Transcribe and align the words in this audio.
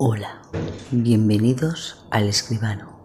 Hola, 0.00 0.40
bienvenidos 0.92 2.06
al 2.12 2.28
escribano. 2.28 3.00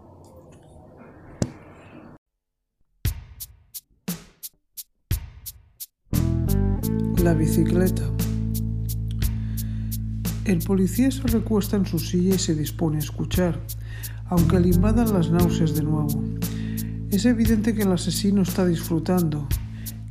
La 7.18 7.34
bicicleta. 7.34 8.04
El 10.46 10.60
policía 10.60 11.10
se 11.10 11.24
recuesta 11.24 11.78
en 11.78 11.88
su 11.88 11.98
silla 11.98 12.36
y 12.36 12.38
se 12.38 12.54
dispone 12.54 12.98
a 12.98 13.00
escuchar, 13.00 13.60
aunque 14.28 14.60
le 14.60 14.68
invadan 14.68 15.12
las 15.16 15.32
náuseas 15.32 15.74
de 15.74 15.82
nuevo. 15.82 16.24
Es 17.10 17.26
evidente 17.26 17.74
que 17.74 17.82
el 17.82 17.92
asesino 17.92 18.44
está 18.44 18.68
disfrutando. 18.68 19.48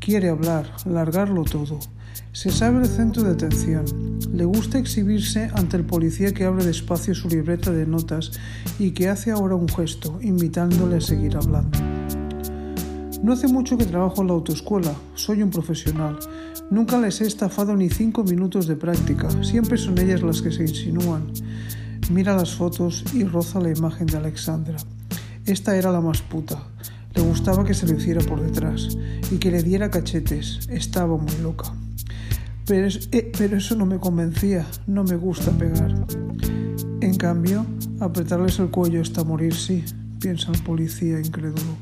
Quiere 0.01 0.31
hablar, 0.31 0.69
largarlo 0.85 1.45
todo. 1.45 1.79
Se 2.33 2.51
sabe 2.51 2.81
el 2.81 2.87
centro 2.87 3.23
de 3.23 3.33
atención. 3.33 3.85
Le 4.33 4.45
gusta 4.45 4.79
exhibirse 4.79 5.51
ante 5.55 5.77
el 5.77 5.85
policía 5.85 6.33
que 6.33 6.45
abre 6.45 6.65
despacio 6.65 7.15
su 7.15 7.29
libreta 7.29 7.71
de 7.71 7.87
notas 7.87 8.33
y 8.79 8.93
que 8.93 9.09
hace 9.09 9.31
ahora 9.31 9.55
un 9.55 9.69
gesto, 9.69 10.19
invitándole 10.23 10.97
a 10.97 11.01
seguir 11.01 11.37
hablando. 11.37 11.79
No 13.23 13.35
hace 13.35 13.47
mucho 13.47 13.77
que 13.79 13.85
trabajo 13.85 14.23
en 14.23 14.29
la 14.29 14.33
autoescuela, 14.33 14.95
soy 15.15 15.43
un 15.43 15.51
profesional. 15.51 16.19
Nunca 16.71 16.99
les 16.99 17.21
he 17.21 17.27
estafado 17.27 17.77
ni 17.77 17.89
cinco 17.89 18.25
minutos 18.25 18.67
de 18.67 18.75
práctica, 18.75 19.29
siempre 19.45 19.79
son 19.79 19.99
ellas 19.99 20.23
las 20.23 20.43
que 20.43 20.51
se 20.51 20.63
insinúan. 20.63 21.33
Mira 22.11 22.35
las 22.35 22.55
fotos 22.55 23.05
y 23.15 23.25
roza 23.25 23.61
la 23.61 23.71
imagen 23.71 24.07
de 24.07 24.17
Alexandra. 24.17 24.77
Esta 25.47 25.77
era 25.77 25.93
la 25.93 26.01
más 26.01 26.21
puta. 26.23 26.63
Le 27.15 27.23
gustaba 27.23 27.65
que 27.65 27.75
se 27.75 27.87
lo 27.87 27.97
hiciera 27.97 28.21
por 28.23 28.41
detrás 28.41 28.97
y 29.31 29.37
que 29.37 29.51
le 29.51 29.63
diera 29.63 29.91
cachetes. 29.91 30.67
Estaba 30.69 31.17
muy 31.17 31.37
loca. 31.43 31.73
Eh, 32.69 33.33
pero, 33.37 33.57
eso 33.57 33.75
no 33.75 33.87
me 33.87 33.99
convencía, 33.99 34.67
no 34.87 35.03
me 35.03 35.17
gusta 35.17 35.51
pegar. 35.51 36.07
En 37.01 37.17
cambio, 37.17 37.67
apretarles 38.01 38.59
el 38.61 38.71
cuello 38.71 39.03
hasta 39.03 39.25
morir 39.25 39.55
sí, 39.55 39.85
piensa 40.21 40.53
el 40.53 40.63
policía 40.63 41.19
incrédulo. 41.19 41.77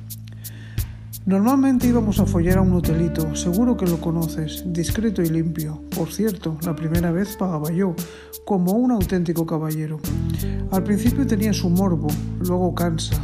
Normalmente 1.26 1.86
íbamos 1.86 2.18
a 2.18 2.24
follar 2.24 2.58
a 2.58 2.62
un 2.62 2.72
hotelito, 2.72 3.36
seguro 3.36 3.76
que 3.76 3.84
lo 3.84 4.00
conoces, 4.00 4.64
discreto 4.66 5.22
y 5.22 5.28
limpio. 5.28 5.82
Por 5.94 6.10
cierto, 6.10 6.56
la 6.64 6.74
primera 6.74 7.12
vez 7.12 7.36
pagaba 7.36 7.70
yo, 7.70 7.94
como 8.46 8.72
un 8.72 8.90
auténtico 8.90 9.44
caballero. 9.44 10.00
Al 10.70 10.82
principio 10.82 11.26
tenía 11.26 11.52
su 11.52 11.68
morbo, 11.68 12.08
luego 12.40 12.74
cansa, 12.74 13.22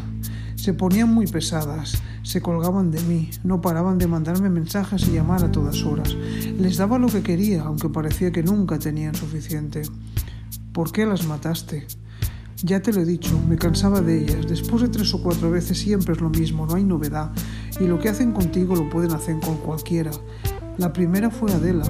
se 0.67 0.75
ponían 0.75 1.15
muy 1.15 1.29
pesadas, 1.29 2.03
se 2.25 2.41
colgaban 2.41 2.91
de 2.91 3.01
mí, 3.03 3.31
no 3.45 3.61
paraban 3.61 3.99
de 3.99 4.09
mandarme 4.09 4.51
mensajes 4.51 5.07
y 5.07 5.13
llamar 5.13 5.45
a 5.45 5.53
todas 5.53 5.85
horas. 5.85 6.17
Les 6.59 6.77
daba 6.77 6.99
lo 6.99 7.07
que 7.07 7.23
quería, 7.23 7.63
aunque 7.63 7.89
parecía 7.89 8.33
que 8.33 8.43
nunca 8.43 8.77
tenían 8.77 9.15
suficiente. 9.15 9.83
¿Por 10.73 10.91
qué 10.91 11.07
las 11.07 11.25
mataste? 11.25 11.87
Ya 12.65 12.83
te 12.83 12.93
lo 12.93 13.03
he 13.03 13.05
dicho, 13.05 13.41
me 13.49 13.57
cansaba 13.57 14.01
de 14.01 14.25
ellas. 14.25 14.49
Después 14.49 14.83
de 14.83 14.89
tres 14.89 15.15
o 15.15 15.23
cuatro 15.23 15.53
veces 15.53 15.79
siempre 15.79 16.15
es 16.15 16.21
lo 16.21 16.31
mismo, 16.31 16.67
no 16.67 16.75
hay 16.75 16.83
novedad. 16.83 17.31
Y 17.79 17.85
lo 17.85 18.01
que 18.01 18.09
hacen 18.09 18.33
contigo 18.33 18.75
lo 18.75 18.91
pueden 18.91 19.13
hacer 19.13 19.39
con 19.39 19.59
cualquiera. 19.59 20.11
La 20.79 20.93
primera 20.93 21.31
fue 21.31 21.53
Adela. 21.53 21.85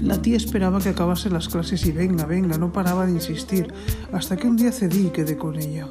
La 0.00 0.22
tía 0.22 0.38
esperaba 0.38 0.80
que 0.80 0.88
acabase 0.88 1.28
las 1.28 1.50
clases 1.50 1.84
y 1.84 1.92
venga, 1.92 2.24
venga, 2.24 2.56
no 2.56 2.72
paraba 2.72 3.04
de 3.04 3.12
insistir, 3.12 3.70
hasta 4.14 4.38
que 4.38 4.48
un 4.48 4.56
día 4.56 4.72
cedí 4.72 5.08
y 5.08 5.10
quedé 5.10 5.36
con 5.36 5.56
ella. 5.56 5.88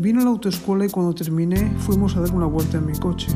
Vino 0.00 0.20
a 0.20 0.24
la 0.24 0.30
autoescuela 0.30 0.86
y 0.86 0.90
cuando 0.90 1.12
terminé 1.12 1.72
fuimos 1.78 2.16
a 2.16 2.20
dar 2.20 2.32
una 2.32 2.46
vuelta 2.46 2.78
en 2.78 2.86
mi 2.86 2.92
coche. 2.92 3.26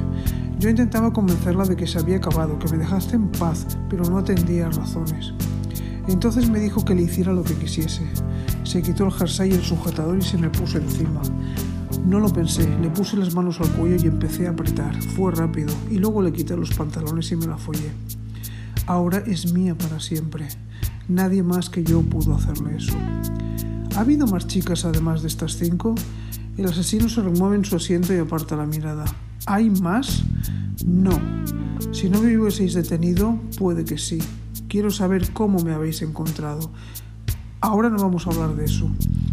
Yo 0.60 0.70
intentaba 0.70 1.12
convencerla 1.12 1.64
de 1.64 1.74
que 1.74 1.88
se 1.88 1.98
había 1.98 2.18
acabado, 2.18 2.56
que 2.60 2.70
me 2.70 2.78
dejaste 2.78 3.16
en 3.16 3.32
paz, 3.32 3.66
pero 3.90 4.04
no 4.04 4.16
atendía 4.16 4.68
a 4.68 4.70
razones. 4.70 5.34
Entonces 6.06 6.48
me 6.48 6.60
dijo 6.60 6.84
que 6.84 6.94
le 6.94 7.02
hiciera 7.02 7.32
lo 7.32 7.42
que 7.42 7.54
quisiese. 7.54 8.06
Se 8.62 8.80
quitó 8.80 9.06
el 9.06 9.12
jersey 9.12 9.50
y 9.50 9.54
el 9.54 9.62
sujetador 9.62 10.16
y 10.16 10.22
se 10.22 10.38
me 10.38 10.50
puso 10.50 10.78
encima. 10.78 11.20
No 12.06 12.20
lo 12.20 12.28
pensé, 12.28 12.68
le 12.80 12.90
puse 12.90 13.16
las 13.16 13.34
manos 13.34 13.60
al 13.60 13.68
cuello 13.70 13.96
y 13.96 14.06
empecé 14.06 14.46
a 14.46 14.50
apretar. 14.50 15.02
Fue 15.02 15.32
rápido 15.32 15.74
y 15.90 15.98
luego 15.98 16.22
le 16.22 16.32
quité 16.32 16.56
los 16.56 16.72
pantalones 16.74 17.32
y 17.32 17.36
me 17.36 17.46
la 17.46 17.58
follé. 17.58 17.90
Ahora 18.86 19.18
es 19.26 19.52
mía 19.52 19.76
para 19.76 19.98
siempre. 19.98 20.46
Nadie 21.08 21.42
más 21.42 21.70
que 21.70 21.82
yo 21.82 22.02
pudo 22.02 22.36
hacerle 22.36 22.76
eso. 22.76 22.94
¿Ha 23.96 24.00
habido 24.00 24.28
más 24.28 24.46
chicas 24.46 24.84
además 24.84 25.22
de 25.22 25.28
estas 25.28 25.56
cinco? 25.56 25.96
El 26.58 26.66
asesino 26.66 27.08
se 27.08 27.22
remueve 27.22 27.56
en 27.56 27.64
su 27.64 27.76
asiento 27.76 28.14
y 28.14 28.18
aparta 28.18 28.56
la 28.56 28.66
mirada. 28.66 29.06
¿Hay 29.46 29.70
más? 29.70 30.22
No. 30.84 31.18
Si 31.92 32.10
no 32.10 32.20
me 32.20 32.36
hubieseis 32.36 32.74
detenido, 32.74 33.38
puede 33.58 33.84
que 33.84 33.96
sí. 33.96 34.18
Quiero 34.68 34.90
saber 34.90 35.32
cómo 35.32 35.60
me 35.60 35.72
habéis 35.72 36.02
encontrado. 36.02 36.70
Ahora 37.60 37.88
no 37.88 37.96
vamos 37.96 38.26
a 38.26 38.30
hablar 38.30 38.54
de 38.54 38.66
eso. 38.66 38.90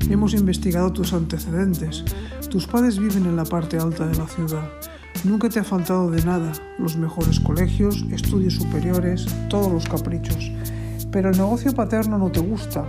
Hemos 0.09 0.33
investigado 0.33 0.93
tus 0.93 1.11
antecedentes. 1.11 2.05
Tus 2.49 2.67
padres 2.67 2.97
viven 2.97 3.25
en 3.25 3.35
la 3.35 3.43
parte 3.43 3.77
alta 3.77 4.07
de 4.07 4.17
la 4.17 4.27
ciudad. 4.27 4.69
Nunca 5.25 5.49
te 5.49 5.59
ha 5.59 5.63
faltado 5.65 6.09
de 6.09 6.23
nada. 6.23 6.53
Los 6.77 6.95
mejores 6.95 7.41
colegios, 7.41 8.05
estudios 8.11 8.53
superiores, 8.53 9.25
todos 9.49 9.71
los 9.71 9.87
caprichos. 9.87 10.51
Pero 11.11 11.31
el 11.31 11.37
negocio 11.37 11.73
paterno 11.73 12.17
no 12.17 12.31
te 12.31 12.39
gusta 12.39 12.85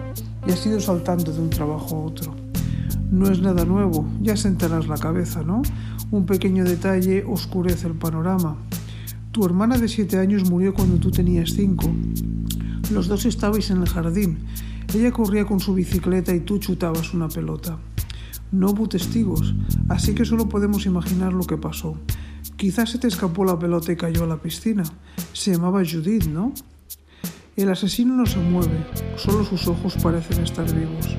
y 0.47 0.53
has 0.53 0.65
ido 0.67 0.79
saltando 0.79 1.33
de 1.33 1.41
un 1.41 1.51
trabajo 1.51 1.97
a 1.97 2.01
otro. 2.01 2.40
No 3.11 3.29
es 3.29 3.41
nada 3.41 3.65
nuevo, 3.65 4.07
ya 4.23 4.37
sentarás 4.37 4.87
la 4.87 4.97
cabeza, 4.97 5.43
¿no? 5.43 5.63
Un 6.13 6.27
pequeño 6.27 6.65
detalle 6.65 7.25
oscurece 7.27 7.89
el 7.89 7.95
panorama. 7.95 8.57
Tu 9.33 9.45
hermana 9.45 9.79
de 9.79 9.89
siete 9.89 10.17
años 10.17 10.49
murió 10.49 10.73
cuando 10.75 10.99
tú 10.99 11.11
tenías 11.11 11.51
cinco. 11.51 11.91
Los 12.93 13.09
dos 13.09 13.27
estabais 13.27 13.71
en 13.71 13.83
el 13.83 13.89
jardín. 13.89 14.39
Ella 14.95 15.11
corría 15.11 15.45
con 15.45 15.59
su 15.59 15.75
bicicleta 15.75 16.33
y 16.33 16.41
tú 16.41 16.59
chutabas 16.59 17.13
una 17.13 17.29
pelota. 17.29 17.79
No 18.53 18.71
hubo 18.71 18.89
testigos, 18.89 19.57
así 19.89 20.15
que 20.15 20.25
solo 20.25 20.49
podemos 20.49 20.87
imaginar 20.87 21.33
lo 21.33 21.45
que 21.45 21.57
pasó. 21.57 21.97
Quizás 22.57 22.91
se 22.91 22.99
te 22.99 23.09
escapó 23.09 23.45
la 23.45 23.59
pelota 23.59 23.91
y 23.91 23.97
cayó 23.97 24.23
a 24.23 24.29
la 24.29 24.41
piscina. 24.41 24.85
Se 25.33 25.53
llamaba 25.53 25.83
Judith, 25.85 26.27
¿no? 26.27 26.53
El 27.57 27.71
asesino 27.71 28.15
no 28.15 28.27
se 28.27 28.39
mueve, 28.39 28.87
solo 29.17 29.45
sus 29.45 29.67
ojos 29.67 29.97
parecen 30.01 30.45
estar 30.45 30.73
vivos. 30.73 31.17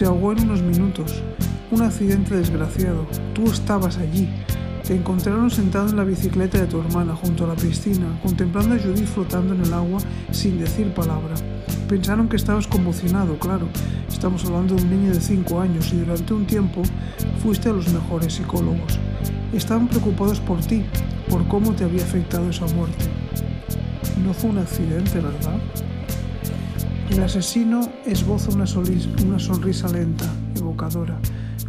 Se 0.00 0.06
ahogó 0.06 0.32
en 0.32 0.40
unos 0.44 0.62
minutos. 0.62 1.22
Un 1.70 1.82
accidente 1.82 2.34
desgraciado. 2.34 3.06
Tú 3.34 3.44
estabas 3.50 3.98
allí. 3.98 4.30
Te 4.82 4.94
encontraron 4.94 5.50
sentado 5.50 5.90
en 5.90 5.96
la 5.96 6.04
bicicleta 6.04 6.58
de 6.58 6.66
tu 6.66 6.80
hermana 6.80 7.14
junto 7.14 7.44
a 7.44 7.48
la 7.48 7.54
piscina, 7.54 8.06
contemplando 8.22 8.76
a 8.76 8.78
Judith 8.78 9.08
flotando 9.08 9.52
en 9.52 9.60
el 9.60 9.74
agua 9.74 10.00
sin 10.30 10.58
decir 10.58 10.94
palabra. 10.94 11.34
Pensaron 11.86 12.30
que 12.30 12.36
estabas 12.36 12.66
conmocionado, 12.66 13.38
claro. 13.38 13.68
Estamos 14.08 14.42
hablando 14.46 14.74
de 14.74 14.84
un 14.84 14.90
niño 14.90 15.12
de 15.12 15.20
5 15.20 15.60
años 15.60 15.92
y 15.92 15.98
durante 15.98 16.32
un 16.32 16.46
tiempo 16.46 16.80
fuiste 17.42 17.68
a 17.68 17.74
los 17.74 17.92
mejores 17.92 18.32
psicólogos. 18.32 18.98
Estaban 19.52 19.86
preocupados 19.86 20.40
por 20.40 20.60
ti, 20.60 20.82
por 21.28 21.46
cómo 21.46 21.74
te 21.74 21.84
había 21.84 22.04
afectado 22.04 22.48
esa 22.48 22.64
muerte. 22.68 23.04
No 24.24 24.32
fue 24.32 24.48
un 24.48 24.56
accidente, 24.60 25.20
¿verdad? 25.20 25.60
El 27.10 27.24
asesino 27.24 27.80
esboza 28.06 28.52
una, 28.52 28.66
sonrisa 28.66 29.88
lenta, 29.88 30.32
evocadora, 30.54 31.18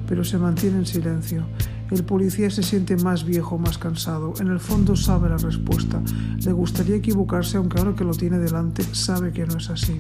pero 0.08 0.24
se 0.24 0.38
mantiene 0.38 0.78
en 0.78 0.86
silencio. 0.86 1.44
El 1.90 2.04
policía 2.04 2.52
se 2.52 2.62
siente 2.62 2.96
más 2.96 3.26
viejo, 3.26 3.58
más 3.58 3.80
cansado. 3.80 4.36
En 4.40 4.48
el 4.48 4.60
fondo 4.60 4.96
sabe 4.96 5.30
la 5.30 5.38
respuesta. 5.38 6.00
Le 6.46 6.52
gustaría 6.52 6.96
equivocarse, 6.96 7.58
aunque 7.58 7.80
ahora 7.80 7.96
que 7.96 8.04
lo 8.04 8.14
tiene 8.14 8.38
delante 8.38 8.84
sabe 8.94 9.32
que 9.32 9.48
no 9.48 9.58
es 9.58 9.72
así. 9.72 10.00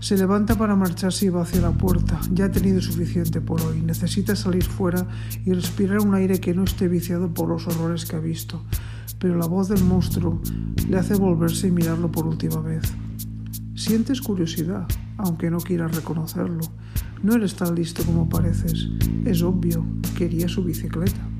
Se 0.00 0.18
levanta 0.18 0.56
para 0.56 0.74
marcharse 0.74 1.26
y 1.26 1.28
va 1.28 1.42
hacia 1.42 1.60
la 1.60 1.70
puerta. 1.70 2.20
Ya 2.32 2.46
ha 2.46 2.50
tenido 2.50 2.82
suficiente 2.82 3.40
por 3.40 3.62
hoy. 3.62 3.82
Necesita 3.82 4.34
salir 4.34 4.64
fuera 4.64 5.06
y 5.46 5.52
respirar 5.52 6.00
un 6.00 6.16
aire 6.16 6.40
que 6.40 6.54
no 6.54 6.64
esté 6.64 6.88
viciado 6.88 7.32
por 7.32 7.48
los 7.48 7.68
horrores 7.68 8.04
que 8.04 8.16
ha 8.16 8.20
visto. 8.20 8.64
Pero 9.20 9.38
la 9.38 9.46
voz 9.46 9.68
del 9.68 9.84
monstruo 9.84 10.42
le 10.88 10.98
hace 10.98 11.14
volverse 11.14 11.68
y 11.68 11.70
mirarlo 11.70 12.10
por 12.10 12.26
última 12.26 12.60
vez. 12.60 12.92
Sientes 13.82 14.20
curiosidad, 14.20 14.86
aunque 15.16 15.50
no 15.50 15.58
quieras 15.58 15.96
reconocerlo. 15.96 16.60
No 17.24 17.34
eres 17.34 17.56
tan 17.56 17.74
listo 17.74 18.04
como 18.04 18.28
pareces. 18.28 18.86
Es 19.24 19.42
obvio, 19.42 19.84
quería 20.16 20.46
su 20.46 20.62
bicicleta. 20.62 21.31